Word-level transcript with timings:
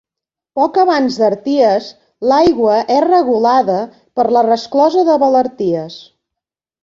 Poc 0.59 0.77
abans 0.83 1.17
d'Arties, 1.23 1.89
l'aigua 2.31 2.79
és 2.95 3.03
regulada 3.05 3.77
per 4.21 4.27
la 4.37 4.43
resclosa 4.49 5.03
de 5.11 5.19
Valarties. 5.25 5.99